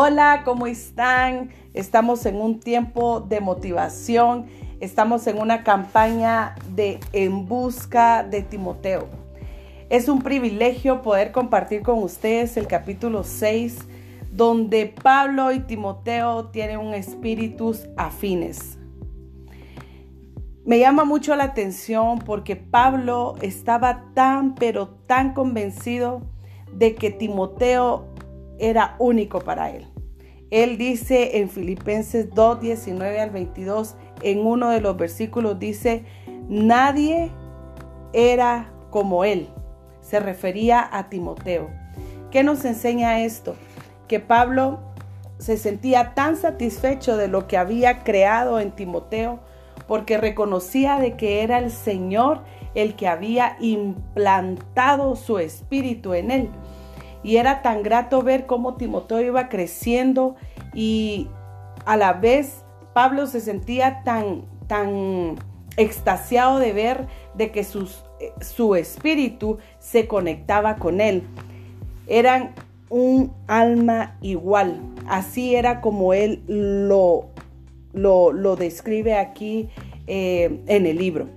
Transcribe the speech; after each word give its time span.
Hola, 0.00 0.42
¿cómo 0.44 0.68
están? 0.68 1.50
Estamos 1.74 2.24
en 2.24 2.36
un 2.36 2.60
tiempo 2.60 3.18
de 3.18 3.40
motivación, 3.40 4.46
estamos 4.78 5.26
en 5.26 5.40
una 5.40 5.64
campaña 5.64 6.54
de 6.72 7.00
En 7.12 7.48
Busca 7.48 8.22
de 8.22 8.42
Timoteo. 8.42 9.08
Es 9.90 10.08
un 10.08 10.22
privilegio 10.22 11.02
poder 11.02 11.32
compartir 11.32 11.82
con 11.82 12.00
ustedes 12.00 12.56
el 12.56 12.68
capítulo 12.68 13.24
6, 13.24 13.76
donde 14.30 14.86
Pablo 14.86 15.50
y 15.50 15.58
Timoteo 15.58 16.44
tienen 16.50 16.78
un 16.78 16.94
espíritu 16.94 17.74
afines. 17.96 18.78
Me 20.64 20.78
llama 20.78 21.06
mucho 21.06 21.34
la 21.34 21.42
atención 21.42 22.20
porque 22.20 22.54
Pablo 22.54 23.34
estaba 23.42 24.04
tan, 24.14 24.54
pero 24.54 24.90
tan 25.08 25.34
convencido 25.34 26.22
de 26.72 26.94
que 26.94 27.10
Timoteo 27.10 28.06
era 28.58 28.96
único 28.98 29.40
para 29.40 29.70
él. 29.70 29.86
Él 30.50 30.78
dice 30.78 31.38
en 31.38 31.50
Filipenses 31.50 32.30
2, 32.34 32.60
19 32.60 33.20
al 33.20 33.30
22, 33.30 33.96
en 34.22 34.46
uno 34.46 34.70
de 34.70 34.80
los 34.80 34.96
versículos 34.96 35.58
dice, 35.58 36.04
nadie 36.48 37.30
era 38.12 38.72
como 38.90 39.24
él. 39.24 39.48
Se 40.00 40.20
refería 40.20 40.88
a 40.90 41.10
Timoteo. 41.10 41.68
¿Qué 42.30 42.42
nos 42.42 42.64
enseña 42.64 43.20
esto? 43.20 43.56
Que 44.06 44.20
Pablo 44.20 44.78
se 45.38 45.58
sentía 45.58 46.14
tan 46.14 46.36
satisfecho 46.36 47.16
de 47.16 47.28
lo 47.28 47.46
que 47.46 47.58
había 47.58 48.02
creado 48.02 48.58
en 48.58 48.72
Timoteo 48.72 49.40
porque 49.86 50.18
reconocía 50.18 50.98
de 50.98 51.16
que 51.16 51.42
era 51.42 51.58
el 51.58 51.70
Señor 51.70 52.42
el 52.74 52.96
que 52.96 53.06
había 53.06 53.56
implantado 53.60 55.14
su 55.14 55.38
espíritu 55.38 56.14
en 56.14 56.30
él 56.30 56.50
y 57.22 57.36
era 57.36 57.62
tan 57.62 57.82
grato 57.82 58.22
ver 58.22 58.46
cómo 58.46 58.74
Timoteo 58.74 59.20
iba 59.20 59.48
creciendo 59.48 60.36
y 60.74 61.28
a 61.84 61.96
la 61.96 62.12
vez 62.12 62.64
Pablo 62.92 63.26
se 63.26 63.40
sentía 63.40 64.02
tan, 64.04 64.42
tan 64.66 65.36
extasiado 65.76 66.58
de 66.58 66.72
ver 66.72 67.06
de 67.34 67.50
que 67.50 67.64
su 67.64 68.74
espíritu 68.74 69.58
se 69.78 70.06
conectaba 70.06 70.76
con 70.76 71.00
él. 71.00 71.22
Eran 72.06 72.54
un 72.90 73.32
alma 73.46 74.16
igual. 74.20 74.80
Así 75.06 75.54
era 75.54 75.80
como 75.80 76.12
él 76.12 76.42
lo, 76.46 77.28
lo, 77.92 78.56
describe 78.56 79.16
aquí 79.16 79.68
eh, 80.06 80.60
en 80.66 80.86
el 80.86 80.98
libro. 80.98 81.28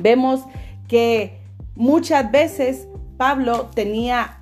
Vemos 0.00 0.44
que 0.88 1.38
muchas 1.74 2.30
veces 2.30 2.88
Pablo 3.16 3.70
tenía 3.74 4.35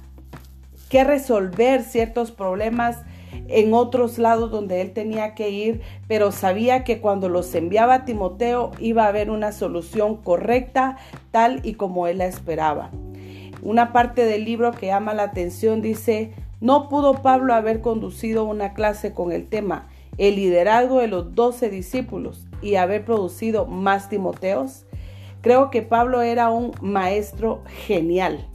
que 0.95 1.03
resolver 1.03 1.83
ciertos 1.83 2.31
problemas 2.31 3.03
en 3.49 3.75
otros 3.75 4.17
lados 4.17 4.53
donde 4.53 4.81
él 4.81 4.93
tenía 4.93 5.35
que 5.35 5.51
ir, 5.51 5.81
pero 6.07 6.31
sabía 6.31 6.85
que 6.85 7.01
cuando 7.01 7.29
los 7.29 7.53
enviaba 7.57 7.95
a 7.95 8.05
Timoteo 8.05 8.71
iba 8.79 9.03
a 9.03 9.09
haber 9.09 9.29
una 9.29 9.51
solución 9.51 10.15
correcta, 10.15 10.97
tal 11.33 11.59
y 11.65 11.75
como 11.75 12.07
él 12.07 12.19
la 12.19 12.27
esperaba. 12.27 12.93
Una 13.61 13.93
parte 13.93 14.25
del 14.25 14.45
libro 14.45 14.71
que 14.71 14.87
llama 14.87 15.15
la 15.15 15.25
atención 15.25 15.83
dice, 15.83 16.33
no 16.61 16.89
pudo 16.89 17.23
Pablo 17.23 17.55
haber 17.55 17.81
conducido 17.81 18.45
una 18.45 18.73
clase 18.73 19.13
con 19.13 19.33
el 19.33 19.49
tema 19.49 19.89
el 20.17 20.37
liderazgo 20.37 21.01
de 21.01 21.09
los 21.09 21.35
doce 21.35 21.71
discípulos 21.71 22.47
y 22.63 22.77
haber 22.77 23.05
producido 23.05 23.67
más 23.67 24.09
Timoteos. 24.09 24.87
Creo 25.41 25.71
que 25.71 25.83
Pablo 25.83 26.23
era 26.23 26.51
un 26.51 26.71
maestro 26.81 27.63
genial. 27.85 28.47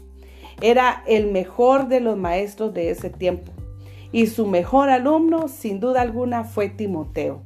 Era 0.61 1.03
el 1.07 1.31
mejor 1.31 1.87
de 1.87 1.99
los 1.99 2.17
maestros 2.17 2.73
de 2.73 2.89
ese 2.89 3.09
tiempo. 3.09 3.51
Y 4.11 4.27
su 4.27 4.47
mejor 4.47 4.89
alumno, 4.89 5.47
sin 5.47 5.79
duda 5.79 6.01
alguna, 6.01 6.43
fue 6.43 6.69
Timoteo. 6.69 7.41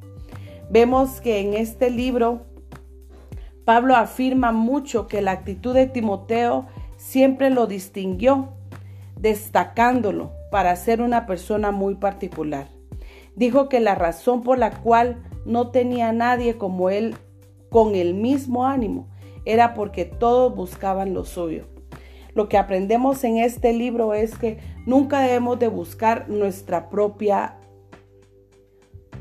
Vemos 0.69 1.21
que 1.21 1.39
en 1.39 1.53
este 1.53 1.89
libro 1.89 2.45
Pablo 3.65 3.95
afirma 3.95 4.51
mucho 4.51 5.07
que 5.07 5.21
la 5.21 5.31
actitud 5.31 5.73
de 5.73 5.88
Timoteo 5.88 6.65
siempre 6.97 7.49
lo 7.49 7.67
distinguió, 7.67 8.49
destacándolo 9.17 10.31
para 10.51 10.75
ser 10.75 11.01
una 11.01 11.25
persona 11.25 11.71
muy 11.71 11.95
particular. 11.95 12.67
Dijo 13.35 13.69
que 13.69 13.79
la 13.79 13.95
razón 13.95 14.41
por 14.43 14.57
la 14.57 14.81
cual 14.81 15.23
no 15.45 15.69
tenía 15.69 16.11
nadie 16.11 16.57
como 16.57 16.89
él 16.89 17.15
con 17.69 17.95
el 17.95 18.13
mismo 18.13 18.65
ánimo 18.65 19.07
era 19.45 19.73
porque 19.73 20.05
todos 20.05 20.55
buscaban 20.55 21.13
lo 21.13 21.25
suyo. 21.25 21.72
Lo 22.35 22.49
que 22.49 22.57
aprendemos 22.57 23.23
en 23.23 23.38
este 23.38 23.73
libro 23.73 24.13
es 24.13 24.38
que 24.38 24.57
nunca 24.85 25.21
debemos 25.21 25.59
de 25.59 25.67
buscar 25.67 26.29
nuestra 26.29 26.89
propia, 26.89 27.57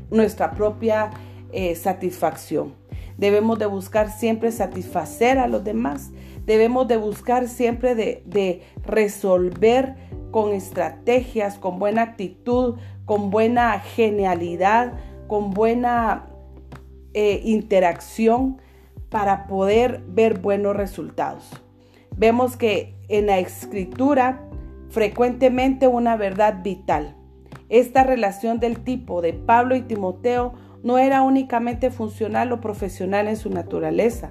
nuestra 0.09 0.51
propia 0.51 1.11
eh, 1.51 1.75
satisfacción. 1.75 2.73
Debemos 3.17 3.59
de 3.59 3.67
buscar 3.67 4.11
siempre 4.11 4.51
satisfacer 4.51 5.37
a 5.37 5.47
los 5.47 5.63
demás. 5.63 6.11
Debemos 6.45 6.87
de 6.87 6.97
buscar 6.97 7.47
siempre 7.47 7.93
de, 7.95 8.63
resolver 8.83 9.95
con 10.31 10.51
estrategias, 10.51 11.59
con 11.59 11.77
buena 11.77 12.01
actitud, 12.01 12.77
con 13.05 13.29
buena 13.29 13.79
genialidad, 13.79 14.93
con 15.27 15.51
buena 15.51 16.27
eh, 17.13 17.41
interacción 17.43 18.59
para 19.09 19.45
poder 19.45 20.01
ver 20.07 20.39
buenos 20.39 20.75
resultados. 20.75 21.51
Vemos 22.17 22.57
que 22.57 22.95
en 23.07 23.27
la 23.27 23.39
escritura 23.39 24.41
frecuentemente 24.89 25.87
una 25.87 26.15
verdad 26.15 26.61
vital. 26.63 27.15
Esta 27.69 28.03
relación 28.03 28.59
del 28.59 28.83
tipo 28.83 29.21
de 29.21 29.33
Pablo 29.33 29.75
y 29.75 29.81
Timoteo 29.81 30.53
no 30.83 30.97
era 30.97 31.23
únicamente 31.23 31.89
funcional 31.89 32.51
o 32.51 32.61
profesional 32.61 33.27
en 33.27 33.37
su 33.37 33.49
naturaleza. 33.49 34.29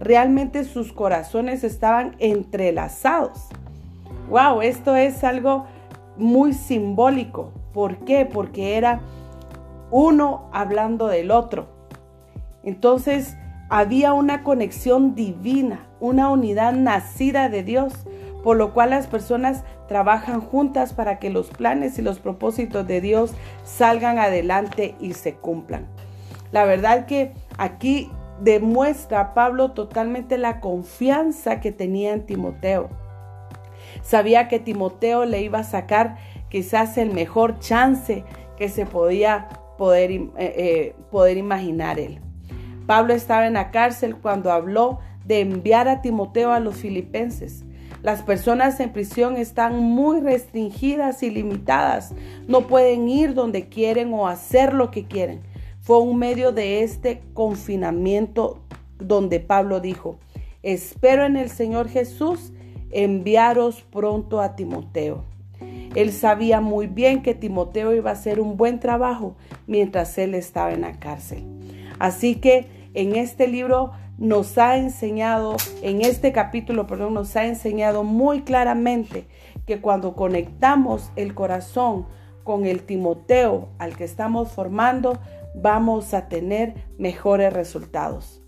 Realmente 0.00 0.64
sus 0.64 0.92
corazones 0.92 1.64
estaban 1.64 2.16
entrelazados. 2.18 3.48
Wow, 4.28 4.60
esto 4.62 4.96
es 4.96 5.24
algo 5.24 5.64
muy 6.16 6.52
simbólico. 6.52 7.52
¿Por 7.72 7.98
qué? 8.04 8.26
Porque 8.26 8.76
era 8.76 9.00
uno 9.90 10.50
hablando 10.52 11.06
del 11.06 11.30
otro. 11.30 11.68
Entonces 12.62 13.36
había 13.72 14.12
una 14.12 14.42
conexión 14.42 15.14
divina, 15.14 15.86
una 15.98 16.28
unidad 16.28 16.74
nacida 16.74 17.48
de 17.48 17.62
Dios, 17.62 17.94
por 18.44 18.58
lo 18.58 18.74
cual 18.74 18.90
las 18.90 19.06
personas 19.06 19.64
trabajan 19.88 20.42
juntas 20.42 20.92
para 20.92 21.18
que 21.18 21.30
los 21.30 21.48
planes 21.48 21.98
y 21.98 22.02
los 22.02 22.18
propósitos 22.18 22.86
de 22.86 23.00
Dios 23.00 23.32
salgan 23.64 24.18
adelante 24.18 24.94
y 25.00 25.14
se 25.14 25.36
cumplan. 25.36 25.86
La 26.50 26.66
verdad 26.66 27.06
que 27.06 27.32
aquí 27.56 28.10
demuestra 28.42 29.32
Pablo 29.32 29.70
totalmente 29.70 30.36
la 30.36 30.60
confianza 30.60 31.60
que 31.60 31.72
tenía 31.72 32.12
en 32.12 32.26
Timoteo. 32.26 32.90
Sabía 34.02 34.48
que 34.48 34.58
Timoteo 34.58 35.24
le 35.24 35.40
iba 35.40 35.60
a 35.60 35.64
sacar 35.64 36.18
quizás 36.50 36.98
el 36.98 37.10
mejor 37.14 37.58
chance 37.58 38.22
que 38.58 38.68
se 38.68 38.84
podía 38.84 39.48
poder, 39.78 40.10
eh, 40.10 40.94
eh, 41.16 41.34
imaginar 41.38 41.98
él. 41.98 42.20
Pablo 42.92 43.14
estaba 43.14 43.46
en 43.46 43.54
la 43.54 43.70
cárcel 43.70 44.16
cuando 44.16 44.52
habló 44.52 44.98
de 45.24 45.40
enviar 45.40 45.88
a 45.88 46.02
Timoteo 46.02 46.52
a 46.52 46.60
los 46.60 46.76
filipenses. 46.76 47.64
Las 48.02 48.20
personas 48.20 48.78
en 48.80 48.92
prisión 48.92 49.38
están 49.38 49.78
muy 49.78 50.20
restringidas 50.20 51.22
y 51.22 51.30
limitadas. 51.30 52.12
No 52.48 52.66
pueden 52.66 53.08
ir 53.08 53.32
donde 53.32 53.70
quieren 53.70 54.12
o 54.12 54.28
hacer 54.28 54.74
lo 54.74 54.90
que 54.90 55.06
quieren. 55.06 55.40
Fue 55.80 56.00
un 56.00 56.18
medio 56.18 56.52
de 56.52 56.82
este 56.82 57.22
confinamiento 57.32 58.60
donde 58.98 59.40
Pablo 59.40 59.80
dijo, 59.80 60.18
espero 60.62 61.24
en 61.24 61.38
el 61.38 61.48
Señor 61.48 61.88
Jesús 61.88 62.52
enviaros 62.90 63.80
pronto 63.90 64.42
a 64.42 64.54
Timoteo. 64.54 65.24
Él 65.94 66.12
sabía 66.12 66.60
muy 66.60 66.88
bien 66.88 67.22
que 67.22 67.34
Timoteo 67.34 67.94
iba 67.94 68.10
a 68.10 68.12
hacer 68.12 68.38
un 68.38 68.58
buen 68.58 68.80
trabajo 68.80 69.34
mientras 69.66 70.18
él 70.18 70.34
estaba 70.34 70.74
en 70.74 70.82
la 70.82 70.98
cárcel. 71.00 71.42
Así 71.98 72.34
que 72.34 72.81
en 72.94 73.16
este 73.16 73.48
libro 73.48 73.92
nos 74.18 74.58
ha 74.58 74.76
enseñado, 74.76 75.56
en 75.82 76.02
este 76.02 76.32
capítulo, 76.32 76.86
perdón, 76.86 77.14
nos 77.14 77.34
ha 77.36 77.46
enseñado 77.46 78.04
muy 78.04 78.42
claramente 78.42 79.26
que 79.66 79.80
cuando 79.80 80.14
conectamos 80.14 81.10
el 81.16 81.34
corazón 81.34 82.06
con 82.44 82.66
el 82.66 82.82
Timoteo 82.82 83.70
al 83.78 83.96
que 83.96 84.04
estamos 84.04 84.52
formando, 84.52 85.18
vamos 85.54 86.14
a 86.14 86.28
tener 86.28 86.74
mejores 86.98 87.52
resultados. 87.52 88.42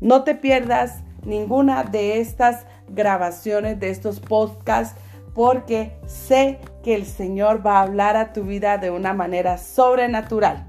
No 0.00 0.24
te 0.24 0.34
pierdas 0.34 1.02
ninguna 1.24 1.84
de 1.84 2.20
estas 2.20 2.66
grabaciones, 2.88 3.80
de 3.80 3.90
estos 3.90 4.20
podcasts 4.20 5.00
porque 5.34 5.92
sé 6.06 6.60
que 6.82 6.94
el 6.94 7.06
Señor 7.06 7.66
va 7.66 7.78
a 7.78 7.82
hablar 7.82 8.16
a 8.16 8.32
tu 8.32 8.44
vida 8.44 8.78
de 8.78 8.90
una 8.90 9.12
manera 9.12 9.58
sobrenatural. 9.58 10.66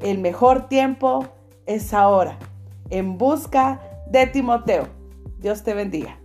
El 0.00 0.18
mejor 0.18 0.68
tiempo 0.68 1.28
es 1.66 1.94
ahora, 1.94 2.38
en 2.90 3.18
busca 3.18 3.80
de 4.10 4.26
Timoteo. 4.26 4.88
Dios 5.38 5.62
te 5.62 5.74
bendiga. 5.74 6.21